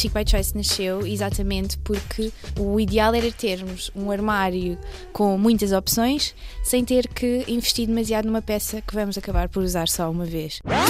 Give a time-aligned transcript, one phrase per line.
[0.00, 4.78] a Chic by Choice nasceu exatamente porque o ideal era termos um armário
[5.12, 9.88] com muitas opções sem ter que investir demasiado numa peça que vamos acabar por usar
[9.88, 10.60] só uma vez.
[10.64, 10.80] Ain't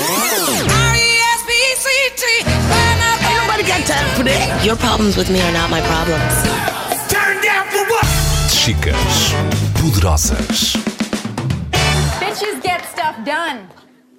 [3.41, 4.65] nobody got time for that.
[4.65, 6.35] Your problems with me are not my problems.
[8.53, 9.33] Chicas
[9.81, 10.77] poderosas.
[12.21, 13.67] Bitches get stuff done.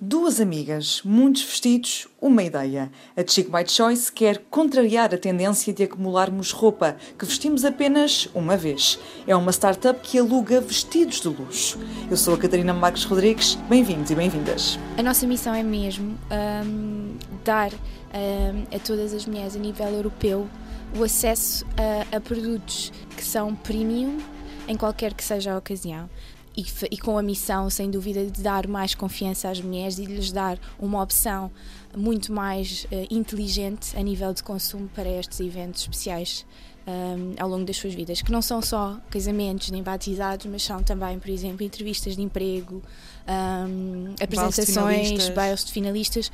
[0.04, 2.92] Duas amigas, muitos vestidos, uma ideia.
[3.16, 8.58] A Chic by Choice quer contrariar a tendência de acumularmos roupa que vestimos apenas uma
[8.58, 8.98] vez.
[9.28, 11.78] É uma startup que aluga vestidos de luxo.
[12.10, 14.80] Eu sou a Catarina Marques Rodrigues, bem-vindos e bem-vindas.
[14.98, 16.18] A nossa missão é mesmo
[16.66, 20.50] hum, dar hum, a todas as mulheres a nível europeu
[20.98, 24.18] o acesso a, a produtos que são premium
[24.68, 26.10] em qualquer que seja a ocasião.
[26.56, 30.14] E, e com a missão, sem dúvida, de dar mais confiança às mulheres e de
[30.14, 31.50] lhes dar uma opção
[31.96, 36.46] muito mais eh, inteligente a nível de consumo para estes eventos especiais
[36.88, 40.82] hum, ao longo das suas vidas, que não são só casamentos nem batizados, mas são
[40.84, 42.82] também, por exemplo, entrevistas de emprego,
[43.28, 45.30] hum, apresentações, finalistas.
[45.30, 46.32] bailes de finalistas,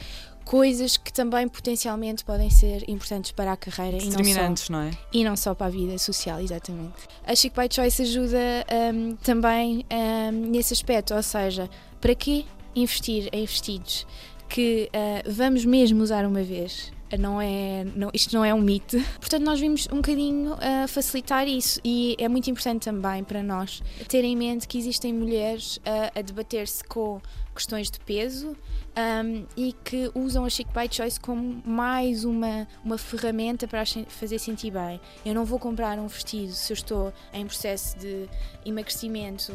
[0.47, 4.91] coisas que também potencialmente podem ser importantes para a carreira e não só não é?
[5.11, 6.93] e não só para a vida social, exatamente.
[7.25, 13.27] A Chic by Choice ajuda hum, também hum, nesse aspecto, ou seja, para que investir
[13.33, 14.07] em vestidos
[14.47, 16.93] que ah, vamos mesmo usar uma vez?
[17.19, 18.97] Não é, não- isto não é um mito.
[19.19, 23.81] Portanto, nós vimos um bocadinho a facilitar isso e é muito importante também para nós
[24.09, 27.21] ter em mente que existem mulheres ah, a debater-se com
[27.57, 28.55] questões de peso
[28.95, 33.93] um, e que usam a Chic by Choice como mais uma, uma ferramenta para as
[34.07, 35.01] fazer sentir bem.
[35.25, 38.29] Eu não vou comprar um vestido se eu estou em processo de
[38.65, 39.51] emagrecimento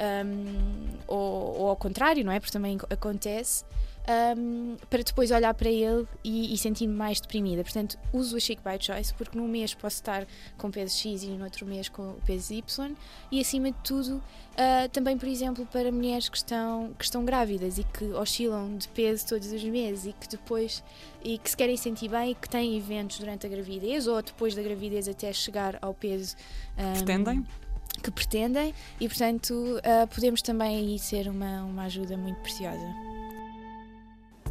[0.00, 2.40] um, ou, ou ao contrário, não é?
[2.40, 3.64] Porque também acontece.
[4.38, 7.62] Um, para depois olhar para ele e, e sentir-me mais deprimida.
[7.62, 11.28] Portanto, uso a Chic by Choice porque num mês posso estar com peso X e
[11.28, 12.94] no outro mês com o peso Y
[13.30, 14.22] e acima de tudo
[14.56, 18.88] Uh, também, por exemplo, para mulheres que estão, que estão grávidas e que oscilam de
[18.88, 20.82] peso todos os meses e que depois
[21.22, 24.54] e que se querem sentir bem e que têm eventos durante a gravidez ou depois
[24.54, 26.36] da gravidez até chegar ao peso
[26.78, 27.46] um, Pretendem?
[28.02, 33.15] que pretendem e portanto uh, podemos também aí ser uma, uma ajuda muito preciosa.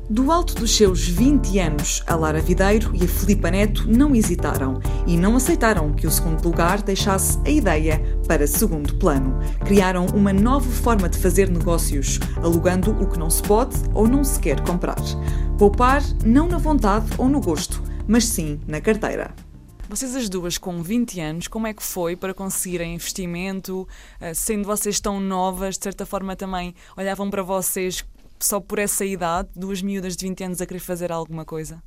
[0.08, 4.80] Do alto dos seus 20 anos, a Lara Videiro e a Filipa Neto não hesitaram
[5.08, 9.40] e não aceitaram que o segundo lugar deixasse a ideia para segundo plano.
[9.66, 14.24] Criaram uma nova forma de fazer negócios, alugando o que não se pode ou não
[14.24, 15.02] se quer comprar.
[15.58, 19.34] Poupar não na vontade ou no gosto, mas sim na carteira.
[19.90, 23.88] Vocês as duas com 20 anos, como é que foi para conseguirem investimento,
[24.20, 28.04] eh, sendo vocês tão novas, de certa forma também olhavam para vocês
[28.40, 31.82] só por essa idade, duas miúdas de 20 anos a querer fazer alguma coisa?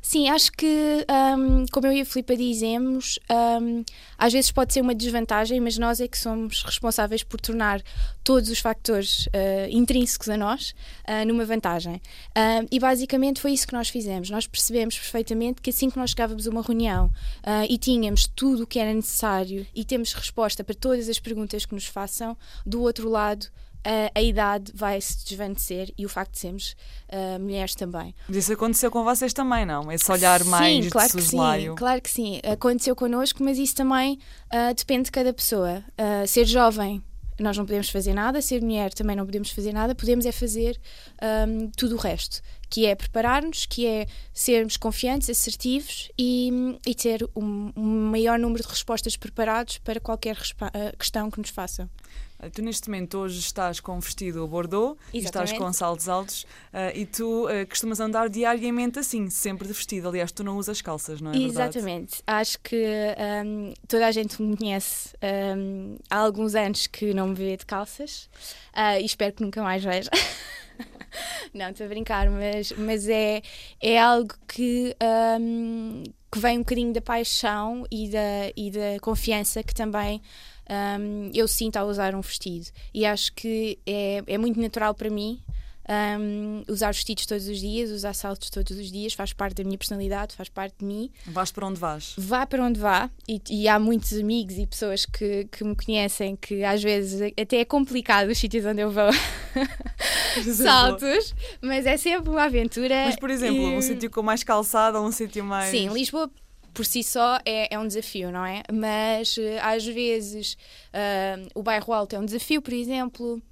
[0.00, 3.18] Sim, acho que, um, como eu e a Filipa dizemos,
[3.60, 3.84] um,
[4.16, 7.82] às vezes pode ser uma desvantagem, mas nós é que somos responsáveis por tornar
[8.24, 10.74] todos os factores uh, intrínsecos a nós
[11.06, 12.00] uh, numa vantagem.
[12.36, 14.30] Um, e basicamente foi isso que nós fizemos.
[14.30, 18.62] Nós percebemos perfeitamente que assim que nós chegávamos a uma reunião uh, e tínhamos tudo
[18.62, 22.80] o que era necessário e temos resposta para todas as perguntas que nos façam, do
[22.82, 23.46] outro lado.
[23.88, 26.76] Uh, a idade vai se desvanecer e o facto de sermos
[27.08, 28.14] uh, mulheres também.
[28.28, 29.90] Mas isso aconteceu com vocês também, não?
[29.90, 31.70] Esse olhar mais sim, claro de que soslaio.
[31.70, 32.40] sim, claro que sim.
[32.44, 34.18] Aconteceu connosco, mas isso também
[34.50, 35.82] ah, depende de cada pessoa.
[35.96, 37.02] Ah, ser jovem,
[37.38, 40.78] nós não podemos fazer nada, ser mulher também não podemos fazer nada, podemos é fazer
[41.20, 46.50] ahm, tudo o resto, que é preparar-nos, que é sermos confiantes, assertivos e,
[46.86, 51.50] e ter um, um maior número de respostas preparados para qualquer ah, questão que nos
[51.50, 51.88] façam.
[52.40, 55.58] Eh, Tu neste momento hoje estás com um vestido bordeaux e estás Exatamente.
[55.58, 60.08] com saltos altos eh, e tu eh, costumas andar diariamente assim, sempre de vestido.
[60.08, 61.78] Aliás, tu não usas calças, não é verdade?
[61.78, 62.22] Exatamente.
[62.26, 62.84] Acho que
[63.44, 65.10] hum, toda a gente me conhece
[65.56, 68.28] hum, há alguns anos que não me vê de calças
[68.72, 70.10] ah, e espero que nunca mais veja.
[71.54, 73.42] não, estou a brincar, mas, mas é,
[73.80, 74.94] é algo que,
[75.40, 80.22] hum, que vem um bocadinho da paixão e da, e da confiança que também
[81.00, 82.66] hum, eu sinto ao usar um vestido.
[82.92, 85.42] E acho que é, é muito natural para mim
[86.20, 89.78] hum, usar vestidos todos os dias, usar saltos todos os dias, faz parte da minha
[89.78, 91.10] personalidade, faz parte de mim.
[91.26, 92.14] Vais para onde vais?
[92.18, 96.36] Vá para onde vá, e, e há muitos amigos e pessoas que, que me conhecem
[96.36, 99.10] que às vezes até é complicado os sítios onde eu vou
[100.54, 103.04] saltos, mas é sempre uma aventura.
[103.06, 105.70] Mas, por exemplo, e- um sítio com mais calçada ou um sítio mais.
[105.70, 106.30] Sim, Lisboa
[106.74, 108.62] por si só é, é um desafio, não é?
[108.72, 110.56] Mas eh, às vezes
[110.92, 113.42] ah, o bairro alto é um desafio, por exemplo.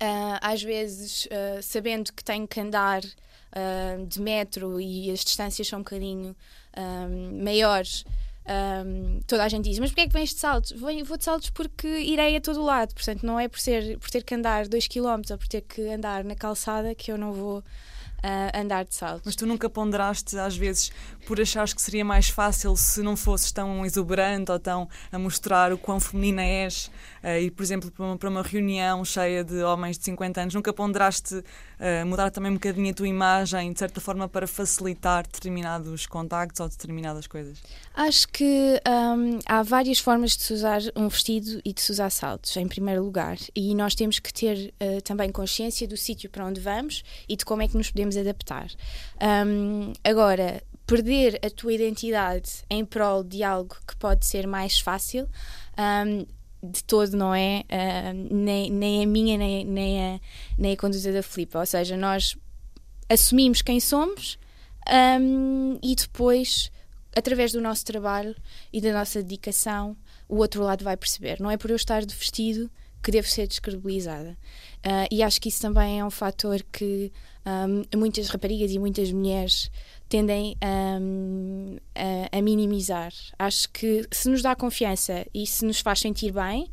[0.00, 3.02] Ah, às vezes ah, sabendo que tenho que andar
[3.52, 6.34] ah, de metro e as distâncias são um bocadinho
[6.74, 7.06] ah,
[7.42, 8.04] maiores.
[8.46, 8.84] ah,
[9.26, 10.72] toda a gente diz, mas porquê é que vens de saltos?
[10.72, 14.10] Vou, vou de saltos porque irei a todo lado, portanto não é por, ser, por
[14.10, 17.32] ter que andar 2 km ou por ter que andar na calçada que eu não
[17.32, 17.62] vou
[18.22, 19.22] ah, andar de saltos.
[19.24, 20.92] Mas tu nunca ponderaste, às vezes,
[21.26, 25.72] por achares que seria mais fácil se não fosses tão exuberante ou tão a mostrar
[25.72, 26.90] o quão feminina és,
[27.22, 30.54] uh, ir, por exemplo, para uma, para uma, reunião cheia de homens de 50 anos,
[30.54, 35.24] nunca ponderaste uh, mudar também um bocadinho a tua imagem, de certa forma, para facilitar
[35.24, 37.58] determinados contactos ou determinadas coisas?
[37.94, 42.10] Acho que um, há várias formas de se usar um vestido e de se usar
[42.10, 46.46] saltos, em primeiro lugar, e nós temos que ter uh, também consciência do sítio para
[46.46, 48.68] onde vamos e de como é que nos podemos adaptar.
[49.46, 55.28] Um, agora, perder a tua identidade em prol de algo que pode ser mais fácil,
[56.06, 56.26] um,
[56.62, 60.20] de todo não é uh, nem, nem a minha, nem, nem, a,
[60.56, 61.58] nem a da Filipa.
[61.58, 62.36] Ou seja, nós
[63.08, 64.38] assumimos quem somos
[65.20, 66.70] um, e depois,
[67.16, 68.34] através do nosso trabalho
[68.72, 69.96] e da nossa dedicação,
[70.28, 71.40] o outro lado vai perceber.
[71.40, 72.70] Não é por eu estar de vestido
[73.02, 74.38] que devo ser descredibilizada.
[74.78, 77.12] Uh, e acho que isso também é um fator que
[77.44, 79.70] um, muitas raparigas e muitas mulheres
[80.08, 83.12] tendem a, a, minimizar.
[83.38, 86.70] Acho que se nos dá confiança e se nos faz sentir bem,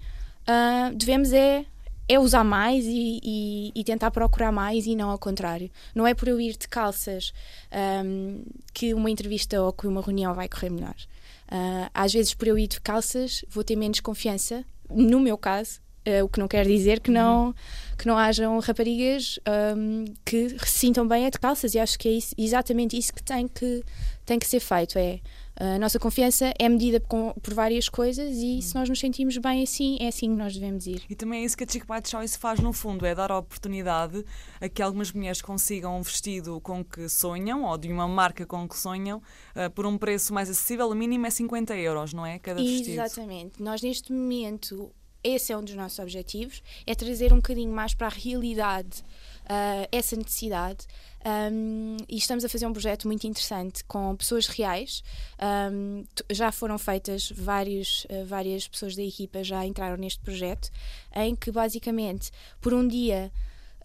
[0.48, 1.66] uh, devemos é,
[2.08, 5.72] é usar mais e, e, e, tentar procurar mais e não ao contrário.
[5.96, 7.34] Não é por eu ir de calças
[8.06, 8.44] um,
[8.74, 10.96] que uma entrevista ou que uma reunião vai correr melhor.
[11.52, 14.64] Uh, às vezes, por eu ir de calças, vou ter menos confiança.
[14.90, 17.54] No meu caso, Uh, o que não quer dizer que não,
[17.98, 19.38] que não hajam raparigas
[19.78, 23.14] um, que se sintam bem a de calças e acho que é isso, exatamente isso
[23.14, 23.84] que tem que,
[24.26, 24.98] tem que ser feito.
[24.98, 25.20] É,
[25.60, 29.62] a nossa confiança é medida com, por várias coisas e se nós nos sentimos bem
[29.62, 31.04] assim, é assim que nós devemos ir.
[31.10, 33.38] E também é isso que a Chic Bite Choice faz no fundo, é dar a
[33.38, 34.24] oportunidade
[34.62, 38.66] a que algumas mulheres consigam um vestido com que sonham ou de uma marca com
[38.70, 42.40] que sonham uh, por um preço mais acessível, o mínimo é 50 euros, não é?
[42.40, 42.92] Cada vestido.
[42.92, 43.62] Exatamente.
[43.62, 44.90] Nós neste momento
[45.24, 49.04] esse é um dos nossos objetivos, é trazer um bocadinho mais para a realidade
[49.46, 50.86] uh, essa necessidade.
[51.52, 55.04] Um, e estamos a fazer um projeto muito interessante com pessoas reais.
[55.72, 60.70] Um, já foram feitas vários, uh, várias pessoas da equipa já entraram neste projeto,
[61.14, 62.32] em que basicamente
[62.62, 63.32] por um dia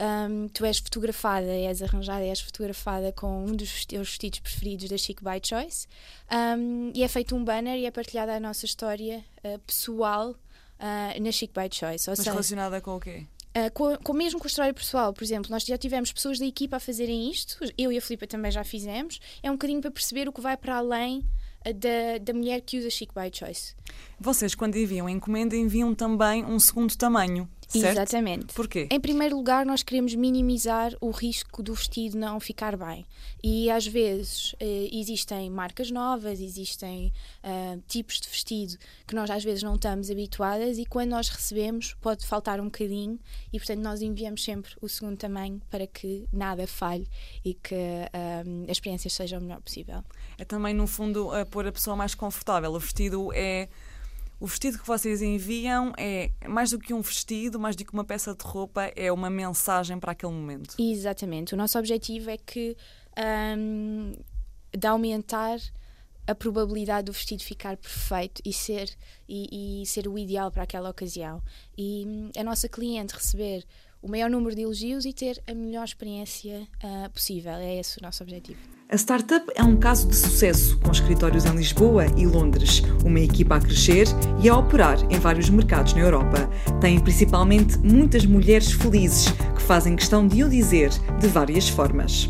[0.00, 4.98] um, tu és fotografada, és arranjada, és fotografada com um dos teus vestidos preferidos da
[4.98, 5.86] Chic by Choice
[6.58, 10.34] um, e é feito um banner e é partilhada a nossa história uh, pessoal
[10.84, 12.10] Uh, na Chic by Choice.
[12.10, 13.26] Ou Mas seja, relacionada com o quê?
[13.56, 16.44] Uh, com, com, mesmo com a história pessoal, por exemplo, nós já tivemos pessoas da
[16.44, 19.90] equipa a fazerem isto, eu e a Filipa também já fizemos, é um bocadinho para
[19.90, 21.24] perceber o que vai para além
[21.72, 23.74] da, da mulher que usa Chic by Choice.
[24.20, 27.48] Vocês, quando enviam encomenda, enviam também um segundo tamanho.
[27.80, 27.98] Certo?
[27.98, 28.54] Exatamente.
[28.54, 28.88] Porquê?
[28.90, 33.04] Em primeiro lugar, nós queremos minimizar o risco do vestido não ficar bem.
[33.42, 37.12] E às vezes eh, existem marcas novas, existem
[37.42, 38.76] uh, tipos de vestido
[39.06, 43.18] que nós às vezes não estamos habituadas e quando nós recebemos pode faltar um bocadinho
[43.52, 47.06] e portanto nós enviamos sempre o segundo tamanho para que nada falhe
[47.44, 50.02] e que uh, a experiência seja o melhor possível.
[50.38, 52.72] É também no fundo a pôr a pessoa mais confortável.
[52.72, 53.68] O vestido é
[54.40, 58.04] o vestido que vocês enviam é mais do que um vestido, mais do que uma
[58.04, 60.74] peça de roupa, é uma mensagem para aquele momento.
[60.78, 61.54] Exatamente.
[61.54, 62.76] O nosso objetivo é que
[63.56, 64.12] um,
[64.76, 65.58] de aumentar
[66.26, 68.90] a probabilidade do vestido ficar perfeito e ser,
[69.28, 71.42] e, e ser o ideal para aquela ocasião.
[71.76, 73.64] E hum, a nossa cliente receber
[74.04, 77.54] o maior número de elogios e ter a melhor experiência uh, possível.
[77.54, 78.58] É esse o nosso objetivo.
[78.86, 83.56] A startup é um caso de sucesso, com escritórios em Lisboa e Londres, uma equipa
[83.56, 84.06] a crescer
[84.42, 86.50] e a operar em vários mercados na Europa.
[86.82, 92.28] Tem principalmente muitas mulheres felizes que fazem questão de o dizer de várias formas.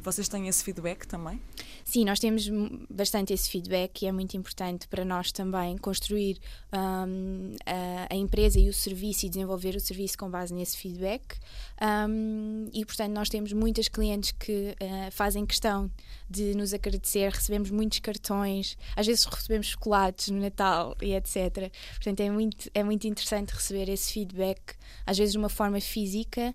[0.00, 1.40] Vocês têm esse feedback também?
[1.88, 2.50] Sim, nós temos
[2.90, 6.36] bastante esse feedback e é muito importante para nós também construir
[6.72, 11.36] um, a, a, empresa e o serviço e desenvolver o serviço com base nesse feedback.
[11.80, 15.88] Um, e, portanto, nós temos muitas clientes que uh, fazem questão
[16.28, 21.70] de nos agradecer, recebemos muitos cartões, às vezes recebemos chocolates no Natal e etc.
[21.94, 24.74] Portanto, é muito, é muito interessante receber esse feedback,
[25.06, 26.52] às vezes de uma forma física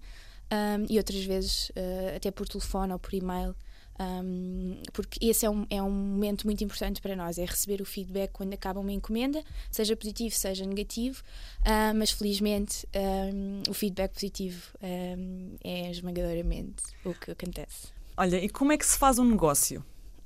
[0.51, 3.55] um, e outras vezes uh, até por telefone ou por e-mail.
[4.01, 7.85] Um, porque esse é um, é um momento muito importante para nós, é receber o
[7.85, 11.21] feedback quando acaba uma encomenda, seja positivo, seja negativo,
[11.59, 17.89] uh, mas felizmente um, o feedback positivo é esmagadoramente o que acontece.
[18.17, 19.83] Olha, e como é que se faz um negócio?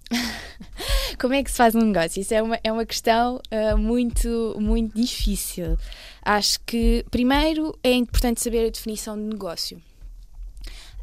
[1.20, 2.22] como é que se faz um negócio?
[2.22, 5.78] Isso é uma, é uma questão uh, muito, muito difícil.
[6.22, 9.82] Acho que, primeiro, é importante saber a definição de negócio.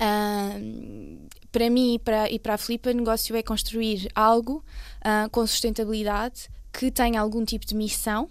[0.00, 1.18] Uh,
[1.52, 4.64] para mim e para, e para a Filipa, negócio é construir algo
[5.04, 8.28] uh, com sustentabilidade que tenha algum tipo de missão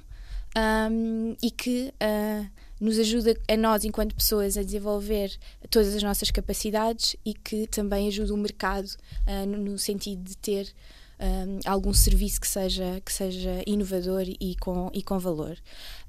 [0.58, 2.50] um, e que uh,
[2.80, 5.38] nos ajuda a nós, enquanto pessoas, a desenvolver
[5.70, 10.74] todas as nossas capacidades e que também ajuda o mercado uh, no, sentido de ter
[11.20, 15.56] um, algum serviço que seja, que seja inovador e com, e com valor.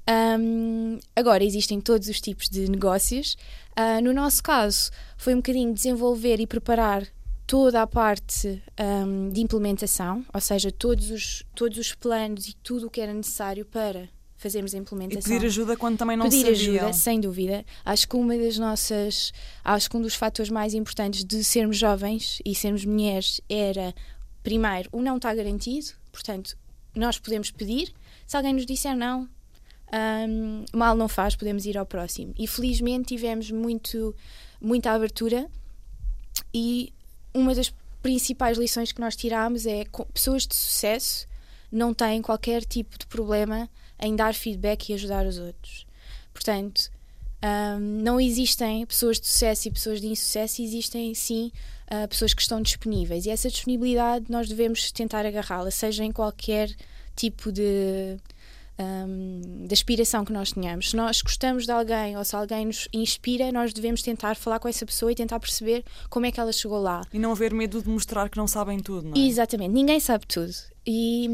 [0.09, 3.37] Um, agora, existem todos os tipos de negócios.
[3.77, 7.07] Uh, no nosso caso, foi um bocadinho desenvolver e preparar
[7.45, 12.87] toda a parte um, de implementação, ou seja, todos os, todos os planos e tudo
[12.87, 15.31] o que era necessário para fazermos a implementação.
[15.31, 16.75] E pedir ajuda quando também não pedir sabiam.
[16.75, 17.65] ajuda, sem dúvida.
[17.85, 19.31] Acho que uma das nossas,
[19.63, 23.93] acho que um dos fatores mais importantes de sermos jovens e sermos mulheres era,
[24.41, 26.57] primeiro, o não está garantido, portanto,
[26.95, 27.93] nós podemos pedir.
[28.27, 29.29] Se alguém nos disser não,
[29.93, 32.33] um, mal não faz, podemos ir ao próximo.
[32.37, 34.15] E felizmente tivemos muito,
[34.59, 35.47] muita abertura
[36.53, 36.91] e
[37.33, 41.27] uma das principais lições que nós tiramos é pessoas de sucesso
[41.71, 43.69] não têm qualquer tipo de problema
[43.99, 45.85] em dar feedback e ajudar os outros.
[46.33, 46.91] Portanto,
[47.43, 51.51] um, não existem pessoas de sucesso e pessoas de insucesso, existem sim
[51.91, 53.25] uh, pessoas que estão disponíveis.
[53.25, 56.69] E essa disponibilidade nós devemos tentar agarrá-la, seja em qualquer
[57.15, 58.17] tipo de,
[58.79, 60.91] um, de aspiração que nós tenhamos.
[60.91, 64.67] Se nós gostamos de alguém ou se alguém nos inspira, nós devemos tentar falar com
[64.67, 67.01] essa pessoa e tentar perceber como é que ela chegou lá.
[67.13, 69.25] E não haver medo de mostrar que não sabem tudo, não é?
[69.25, 70.53] Exatamente, ninguém sabe tudo.
[70.85, 71.29] E,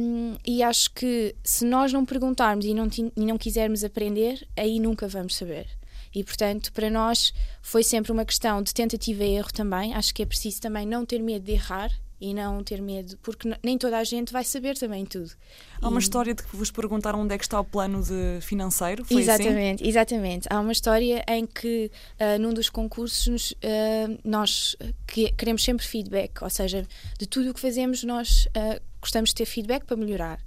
[0.45, 5.07] e acho que se nós não perguntarmos e não, e não quisermos aprender, aí nunca
[5.07, 5.67] vamos saber.
[6.13, 9.93] E, portanto, para nós foi sempre uma questão de tentativa e erro também.
[9.93, 13.49] Acho que é preciso também não ter medo de errar e não ter medo, porque
[13.63, 15.31] nem toda a gente vai saber também tudo.
[15.81, 16.03] Há uma e...
[16.03, 19.05] história de que vos perguntaram onde é que está o plano de financeiro?
[19.05, 19.31] Foi assim?
[19.31, 19.89] exatamente, assim?
[19.89, 20.47] exatamente.
[20.49, 24.75] Há uma história em que uh, num dos concursos uh, nós
[25.07, 26.85] que, queremos sempre feedback, ou seja,
[27.17, 30.39] de tudo o que fazemos nós uh, gostamos de ter feedback para melhorar.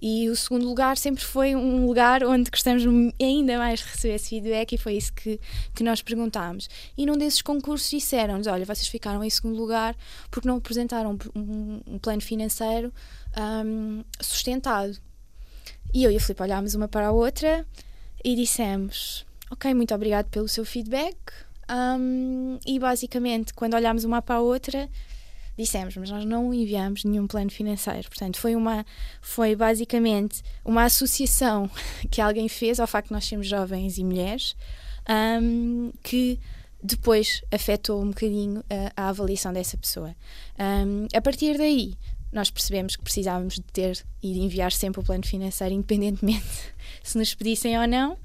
[0.00, 2.84] E o segundo lugar sempre foi um lugar onde gostamos
[3.20, 5.40] ainda mais de receber esse feedback e foi isso que,
[5.74, 6.68] que nós perguntámos.
[6.96, 9.96] E num desses concursos disseram-nos: olha, vocês ficaram em segundo lugar
[10.30, 12.92] porque não apresentaram um, um plano financeiro
[13.36, 14.96] um, sustentado.
[15.92, 17.66] E eu e a Filipe olhámos uma para a outra
[18.24, 21.16] e dissemos: ok, muito obrigado pelo seu feedback.
[21.70, 24.88] Um, e basicamente, quando olhámos uma para a outra,
[25.58, 28.08] dissemos, mas nós não enviamos nenhum plano financeiro.
[28.08, 28.86] Portanto, foi uma
[29.20, 31.70] foi basicamente uma associação
[32.10, 34.56] que alguém fez ao facto de nós sermos jovens e mulheres
[35.42, 36.38] um, que
[36.82, 40.14] depois afetou um bocadinho a, a avaliação dessa pessoa.
[40.58, 41.94] Um, a partir daí,
[42.32, 46.46] nós percebemos que precisávamos de ter e de enviar sempre o plano financeiro, independentemente
[47.02, 48.16] se nos pedissem ou não.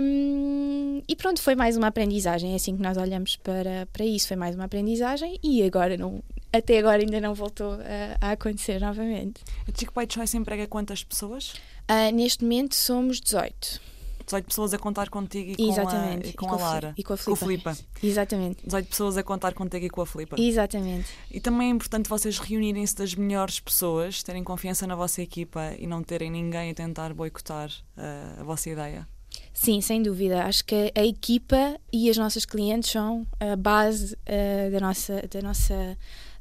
[0.00, 2.52] Um, e pronto, foi mais uma aprendizagem.
[2.52, 4.28] É assim que nós olhamos para, para isso.
[4.28, 8.80] Foi mais uma aprendizagem e agora não, até agora ainda não voltou a, a acontecer
[8.80, 9.42] novamente.
[9.66, 11.54] A Chico By Choice emprega quantas pessoas?
[11.90, 13.80] Uh, neste momento somos 18.
[14.28, 16.32] 18 pessoas a contar contigo e Exatamente.
[16.34, 16.94] com a, e com, e com a Lara.
[16.98, 17.76] E com a Filipa.
[18.02, 18.62] Exatamente.
[18.64, 20.36] 18 pessoas a contar contigo e com a Filipa.
[20.38, 21.08] Exatamente.
[21.30, 25.86] E também é importante vocês reunirem-se das melhores pessoas, terem confiança na vossa equipa e
[25.86, 29.08] não terem ninguém a tentar boicotar uh, a vossa ideia.
[29.54, 30.44] Sim, sem dúvida.
[30.44, 35.42] Acho que a equipa e as nossas clientes são a base uh, da nossa, da
[35.42, 35.96] nossa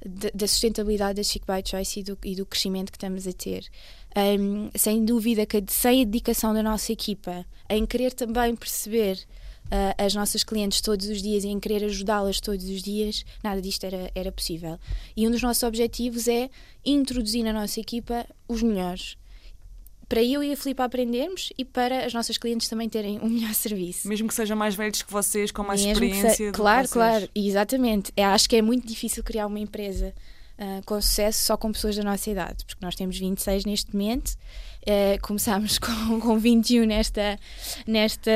[0.08, 3.66] da sustentabilidade da Chic by Choice e do, e do crescimento que estamos a ter.
[4.16, 9.20] Um, sem dúvida que sem a dedicação da nossa equipa em querer também perceber
[9.66, 13.62] uh, as nossas clientes todos os dias e em querer ajudá-las todos os dias, nada
[13.62, 14.80] disto era, era possível.
[15.16, 16.50] E um dos nossos objetivos é
[16.86, 19.18] introduzir na nossa equipa os melhores
[20.08, 23.54] para eu e a Filipe aprendermos e para as nossas clientes também terem um melhor
[23.56, 24.08] serviço.
[24.08, 26.52] Mesmo que sejam mais velhos que vocês, com mais Mesmo experiência.
[26.52, 28.12] claro, claro, exatamente.
[28.16, 30.14] É, acho que é muito difícil criar uma empresa
[30.58, 34.36] uh, com sucesso só com pessoas da nossa idade, porque nós temos 26 neste momento.
[34.84, 37.38] Uh, começámos com, com 21 nesta,
[37.86, 38.32] nesta,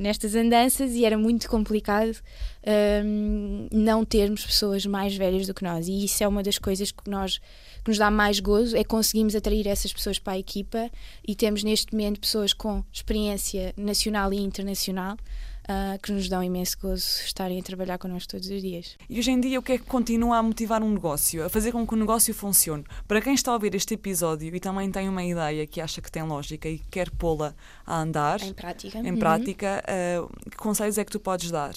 [0.00, 5.86] nestas andanças e era muito complicado uh, não termos pessoas mais velhas do que nós.
[5.86, 7.40] E isso é uma das coisas que nós
[7.84, 10.90] que nos dá mais gozo é conseguimos atrair essas pessoas para a equipa
[11.26, 15.16] e temos neste momento pessoas com experiência nacional e internacional.
[15.62, 18.96] Uh, que nos dão imenso gozo estarem a trabalhar connosco todos os dias.
[19.08, 21.70] E hoje em dia, o que é que continua a motivar um negócio, a fazer
[21.70, 22.84] com que o negócio funcione?
[23.06, 26.10] Para quem está a ouvir este episódio e também tem uma ideia que acha que
[26.10, 27.54] tem lógica e quer pô-la
[27.86, 29.18] a andar em prática, em uhum.
[29.20, 31.74] prática uh, que conselhos é que tu podes dar?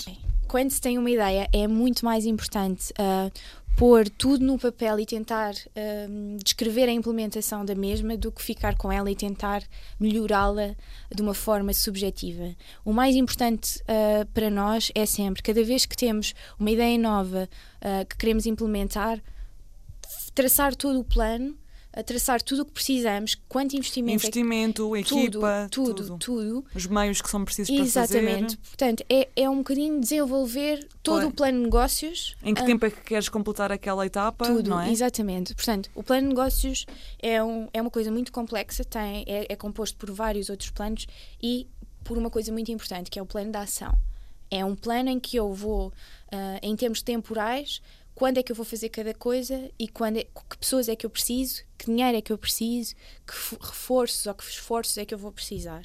[0.56, 3.30] Quando se tem uma ideia, é muito mais importante uh,
[3.76, 8.78] pôr tudo no papel e tentar uh, descrever a implementação da mesma do que ficar
[8.78, 9.64] com ela e tentar
[10.00, 10.74] melhorá-la
[11.14, 12.56] de uma forma subjetiva.
[12.86, 17.50] O mais importante uh, para nós é sempre, cada vez que temos uma ideia nova
[17.82, 19.22] uh, que queremos implementar,
[20.34, 21.54] traçar todo o plano
[21.96, 25.16] a traçar tudo o que precisamos, quanto investimento, investimento é que...
[25.16, 28.26] equipa, tudo, tudo, tudo, Os meios que são precisos Exatamente.
[28.26, 28.58] para fazer.
[28.58, 32.36] Portanto, é, é um bocadinho desenvolver todo o plano de negócios.
[32.44, 34.46] Em que ah, tempo é que queres completar aquela etapa?
[34.46, 34.92] tudo, não é?
[34.92, 35.56] exatamente.
[35.56, 36.86] Portanto, o plano de negócios
[37.20, 41.08] é, um, é uma coisa muito complexa, tem, é, é composto por vários outros planos
[41.42, 41.68] e
[42.04, 43.94] por uma coisa muito importante, que é o plano de ação.
[44.52, 45.92] É um plano em que eu vou,
[46.32, 47.82] ah, em termos temporais,
[48.16, 51.06] quando é que eu vou fazer cada coisa e quando é- que pessoas é que
[51.06, 52.96] eu preciso, que dinheiro é que eu preciso,
[53.28, 55.84] que fo- reforços ou que esforços é que eu vou precisar.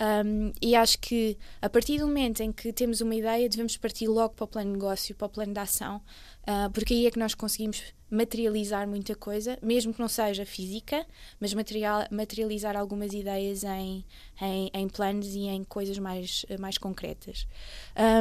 [0.00, 4.06] Um, e acho que a partir do momento em que temos uma ideia, devemos partir
[4.08, 6.00] logo para o plano de negócio, para o plano de ação,
[6.46, 11.06] ah, porque aí é que nós conseguimos materializar muita coisa, mesmo que não seja física,
[11.40, 14.04] mas material, materializar algumas ideias em,
[14.40, 17.46] em, em planos e em coisas mais, mais concretas.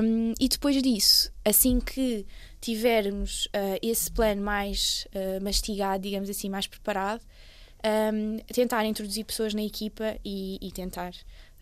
[0.03, 2.25] Um, e depois disso, assim que
[2.61, 7.21] tivermos ah, esse plano mais ah, mastigado, digamos assim, mais preparado,
[8.13, 11.13] um, tentar introduzir pessoas na equipa e, e tentar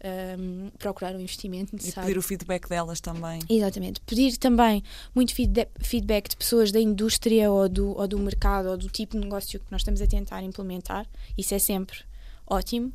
[0.03, 2.07] um, procurar o investimento E necessário.
[2.07, 3.39] pedir o feedback delas também.
[3.49, 3.99] Exatamente.
[4.01, 8.89] Pedir também muito feedback de pessoas da indústria ou do, ou do mercado ou do
[8.89, 11.05] tipo de negócio que nós estamos a tentar implementar.
[11.37, 11.99] Isso é sempre
[12.47, 12.91] ótimo,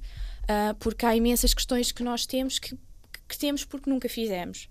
[0.48, 2.76] ah, porque há imensas questões que nós temos que,
[3.28, 4.68] que temos porque nunca fizemos.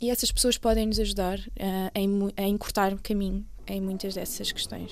[0.00, 4.50] E essas pessoas podem nos ajudar ah, em, a encurtar o caminho em muitas dessas
[4.50, 4.90] questões.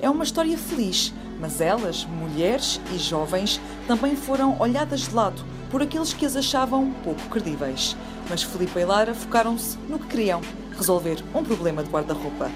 [0.00, 5.82] É uma história feliz, mas elas, mulheres e jovens, também foram olhadas de lado por
[5.82, 7.96] aqueles que as achavam pouco credíveis.
[8.30, 10.40] Mas Filipe e Lara focaram-se no que queriam:
[10.76, 12.48] resolver um problema de guarda-roupa.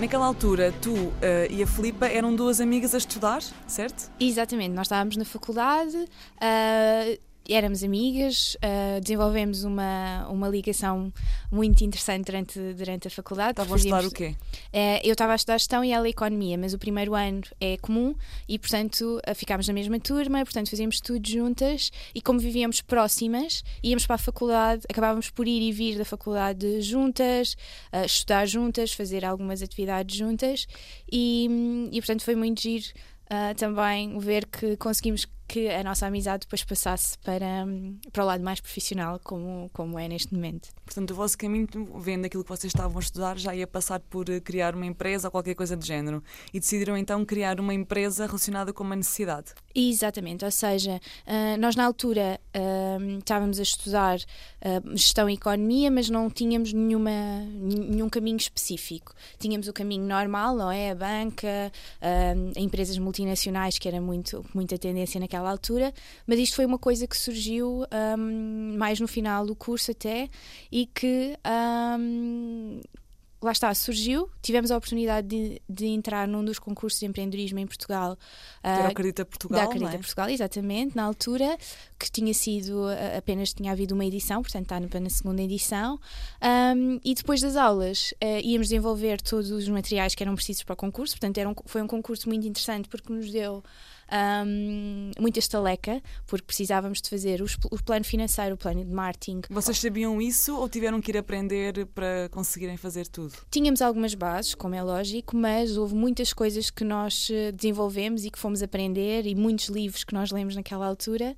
[0.00, 4.10] Naquela altura, tu eh, e a Filipa eram duas amigas a estudar, certo?
[4.18, 6.04] Exatamente, nós estávamos na faculdade,
[6.40, 7.16] ah,
[7.54, 11.12] éramos amigas, ah, desenvolvemos uma, uma ligação
[11.50, 13.50] muito interessante durante, durante a faculdade.
[13.52, 14.34] Estavam a estudar o quê?
[14.72, 18.14] Eh, eu estava a estudar gestão e ela economia, mas o primeiro ano é comum
[18.48, 23.62] e, portanto, eh, ficámos na mesma turma, portanto, fazíamos tudo juntas e, como vivíamos próximas,
[23.82, 27.56] íamos para a faculdade, acabávamos por ir e vir da faculdade juntas,
[27.92, 30.66] eh, estudar juntas, fazer algumas atividades juntas
[31.10, 31.48] e,
[31.92, 32.84] e portanto, foi muito giro.
[33.30, 38.26] ah, também ver que conseguimos que a nossa amizade depois passasse para, hum, para o
[38.26, 40.70] lado mais profissional, como, como é neste momento.
[40.82, 44.30] Portanto, o vosso caminho, vendo aquilo que vocês estavam a estudar, já ia passar por
[44.30, 46.24] eh, criar uma empresa ou qualquer coisa do género.
[46.54, 49.52] E decidiram então criar uma empresa relacionada com uma necessidade.
[49.74, 54.20] Exatamente, ou seja, ah, nós na altura ah, estávamos a estudar
[54.62, 57.10] ah, gestão e economia, mas não tínhamos nenhuma,
[57.50, 59.12] nenhum caminho específico.
[59.38, 60.92] Tínhamos o caminho normal, não é?
[60.92, 65.92] A banca, ah, empresas multinacionais, que era muito, muita tendência naquela altura,
[66.26, 70.28] mas isto foi uma coisa que surgiu ah, mais no final do curso até
[70.70, 71.36] e que.
[71.44, 71.96] ah,
[73.44, 77.66] Lá está, surgiu, tivemos a oportunidade de, de entrar num dos concursos de empreendedorismo em
[77.66, 78.16] Portugal.
[78.62, 79.98] Que era o Acredita Portugal, da Acredita é?
[79.98, 81.58] Portugal, exatamente, na altura,
[81.98, 82.84] que tinha sido,
[83.18, 85.98] apenas tinha havido uma edição, portanto está na- na segunda edição.
[86.40, 90.74] Ahm, e depois das aulas eh, íamos desenvolver todos os materiais que eram precisos para
[90.74, 93.60] o concurso, portanto era um- foi um concurso muito interessante porque nos deu
[94.12, 99.42] ahm, muita estaleca, porque precisávamos de fazer os o plano financeiro, o plano de marketing,
[99.48, 103.32] Vocês sabiam isso ou tiveram que ir aprender para conseguirem fazer tudo?
[103.50, 108.30] Tínhamos algumas bases, como é lógico, mas houve muitas coisas que nós eh, desenvolvemos e
[108.30, 111.36] que fomos aprender e muitos livros que nós lemos naquela altura.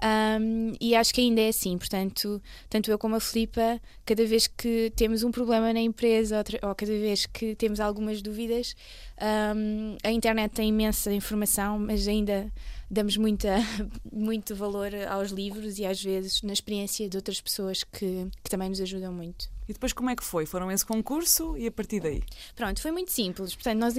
[0.00, 4.46] Ahm, e acho que ainda é assim, portanto, tanto eu como a Filipa, cada vez
[4.46, 8.74] que temos um problema na empresa ou, ou cada vez que temos algumas dúvidas,
[9.18, 12.52] ahm, a internet tem imensa informação, mas ainda
[12.90, 13.56] damos muita,
[14.12, 18.68] muito valor aos livros e às vezes na experiência de outras pessoas que, que também
[18.68, 19.48] nos ajudam muito.
[19.68, 20.46] E depois como é que foi?
[20.46, 22.22] Foram esse concurso e a partir daí?
[22.54, 23.52] Pronto, foi muito simples.
[23.52, 23.94] Portanto, nós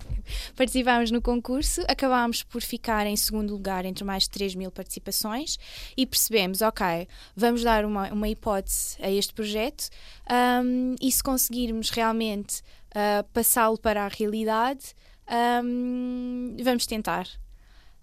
[0.56, 5.58] participámos no concurso, acabámos por ficar em segundo lugar entre mais de 3 mil participações
[5.96, 9.90] e percebemos, ok, vamos dar uma, uma hipótese a este projeto
[10.26, 12.62] ahm, e se conseguirmos realmente
[12.94, 14.94] ah, passá-lo para a realidade,
[15.26, 17.26] ahm, vamos tentar.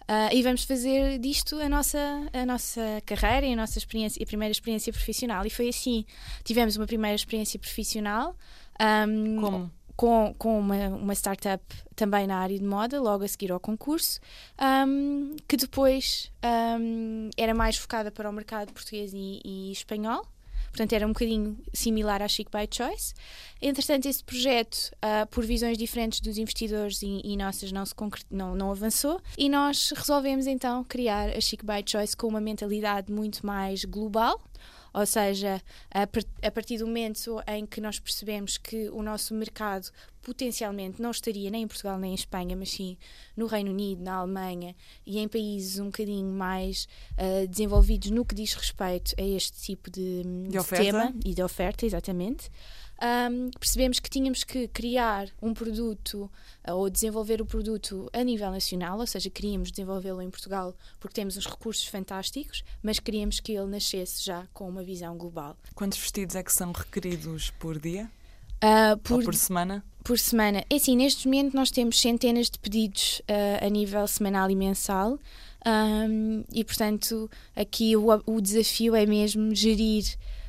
[0.08, 2.00] Ah, e vamos fazer disto a nossa,
[2.34, 5.46] a nossa carreira e a nossa experiência, a primeira experiência profissional.
[5.46, 6.06] E foi assim.
[6.44, 8.36] Tivemos uma primeira experiência profissional.
[8.80, 9.72] ahm, Como?
[10.00, 11.62] com, com uma, uma startup
[11.94, 14.22] também na área de moda, logo a seguir ao concurso,
[14.88, 16.32] um, que depois
[16.80, 20.26] um, era mais focada para o mercado português e, e espanhol.
[20.70, 23.14] Portanto, era um bocadinho similar à Chic by Choice.
[23.62, 27.94] Entretanto, esse projeto, uh, por visões diferentes dos investidores e, e nossas, não, se
[28.30, 29.22] não, não avançou.
[29.38, 34.42] E nós resolvemos então criar a Chic by Choice com uma mentalidade muito mais global.
[34.94, 39.90] Ou seja, a, partir do momento em que nós percebemos que o nosso mercado
[40.22, 42.98] potencialmente não estaria nem em Portugal nem em Espanha, mas sim
[43.36, 48.36] no Reino Unido, na Alemanha e em países um bocadinho mais uh, desenvolvidos no que
[48.36, 52.50] diz respeito a este tipo de, de, de tema e de oferta, exatamente
[53.02, 56.30] um, percebemos que tínhamos que criar um produto
[56.68, 61.14] uh, ou desenvolver o produto a nível nacional, ou seja, queríamos desenvolvê-lo em Portugal porque
[61.14, 65.56] temos uns recursos fantásticos, mas queríamos que ele nascesse já com uma visão global.
[65.74, 68.10] Quantos vestidos é que são requeridos por dia?
[68.64, 69.84] Uh, por, ou por semana?
[70.04, 70.66] Por semana.
[70.70, 75.18] É assim, neste momento nós temos centenas de pedidos uh, a nível semanal e mensal.
[75.66, 80.06] Um, e portanto, aqui o, o desafio é mesmo gerir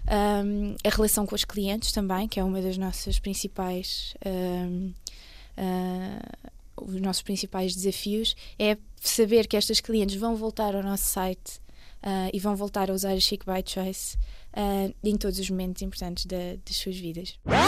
[0.08, 4.14] um, a relação com os clientes também, que é uma das nossas principais.
[4.24, 4.92] Um,
[5.58, 6.50] uh,
[6.82, 11.60] os nossos principais desafios é saber que estas clientes vão voltar ao nosso site
[12.02, 14.16] uh, e vão voltar a usar a Chic by Choice
[14.56, 17.38] uh, em todos os momentos importantes de, das suas vidas.
[17.46, 17.60] Ain't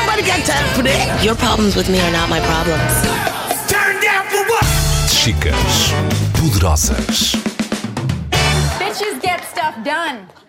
[0.00, 0.22] nobody
[9.68, 10.47] stuff done.